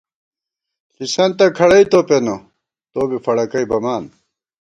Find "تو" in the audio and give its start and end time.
1.91-1.99, 2.91-2.99